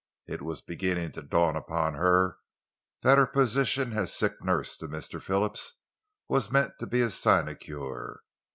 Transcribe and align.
It 0.25 0.41
was 0.41 0.61
beginning 0.63 1.11
to 1.11 1.21
dawn 1.21 1.55
upon 1.55 1.93
her 1.93 2.39
that 3.03 3.19
her 3.19 3.27
position 3.27 3.93
as 3.93 4.11
sick 4.11 4.41
nurse 4.41 4.75
to 4.77 4.87
Mr. 4.87 5.21
Phillips 5.21 5.73
was 6.27 6.49
meant 6.49 6.73
to 6.79 6.87
be 6.87 7.01
a 7.01 7.11
sinecure. 7.11 8.21